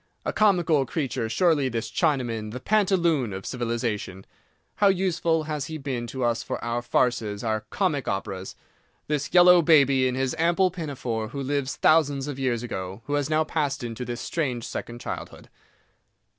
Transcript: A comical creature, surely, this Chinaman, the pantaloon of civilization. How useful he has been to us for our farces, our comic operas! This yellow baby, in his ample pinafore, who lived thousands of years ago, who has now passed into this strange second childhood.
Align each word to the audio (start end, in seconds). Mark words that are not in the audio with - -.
A 0.25 0.33
comical 0.33 0.83
creature, 0.87 1.29
surely, 1.29 1.69
this 1.69 1.91
Chinaman, 1.91 2.53
the 2.53 2.59
pantaloon 2.59 3.33
of 3.33 3.45
civilization. 3.45 4.25
How 4.77 4.87
useful 4.87 5.43
he 5.43 5.47
has 5.49 5.67
been 5.67 6.07
to 6.07 6.23
us 6.23 6.41
for 6.41 6.57
our 6.63 6.81
farces, 6.81 7.43
our 7.43 7.65
comic 7.69 8.07
operas! 8.07 8.55
This 9.07 9.31
yellow 9.31 9.61
baby, 9.61 10.07
in 10.07 10.15
his 10.15 10.35
ample 10.39 10.71
pinafore, 10.71 11.27
who 11.27 11.43
lived 11.43 11.69
thousands 11.69 12.25
of 12.27 12.39
years 12.39 12.63
ago, 12.63 13.03
who 13.05 13.13
has 13.13 13.29
now 13.29 13.43
passed 13.43 13.83
into 13.83 14.03
this 14.03 14.21
strange 14.21 14.65
second 14.65 14.99
childhood. 14.99 15.49